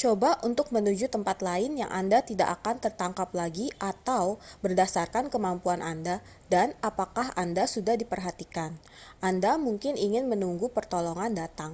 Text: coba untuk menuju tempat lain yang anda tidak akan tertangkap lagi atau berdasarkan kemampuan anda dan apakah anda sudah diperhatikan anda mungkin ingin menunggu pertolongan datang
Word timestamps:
coba 0.00 0.30
untuk 0.48 0.66
menuju 0.76 1.06
tempat 1.14 1.38
lain 1.48 1.72
yang 1.80 1.90
anda 2.00 2.18
tidak 2.30 2.48
akan 2.62 2.76
tertangkap 2.84 3.28
lagi 3.40 3.66
atau 3.90 4.24
berdasarkan 4.64 5.24
kemampuan 5.34 5.80
anda 5.92 6.16
dan 6.52 6.68
apakah 6.88 7.26
anda 7.44 7.64
sudah 7.74 7.94
diperhatikan 8.02 8.70
anda 9.28 9.52
mungkin 9.66 9.94
ingin 10.06 10.24
menunggu 10.32 10.66
pertolongan 10.76 11.32
datang 11.42 11.72